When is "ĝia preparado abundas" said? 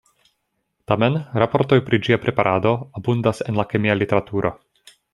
2.09-3.47